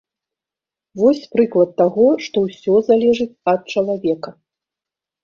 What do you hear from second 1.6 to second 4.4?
таго, што ўсё залежыць ад чалавека.